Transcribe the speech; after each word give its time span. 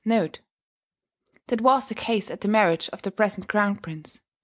[That 0.03 0.41
was 1.61 1.87
the 1.89 1.93
case 1.93 2.31
at 2.31 2.41
the 2.41 2.47
marriage 2.47 2.89
of 2.89 3.03
the 3.03 3.11
present 3.11 3.47
Crown 3.47 3.75
Prince. 3.75 4.19